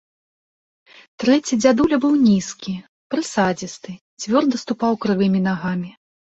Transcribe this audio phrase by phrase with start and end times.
[1.23, 2.73] Трэці дзядуля быў нізкі,
[3.17, 5.91] прысадзісты, цвёрда ступаў крывымі нагамі.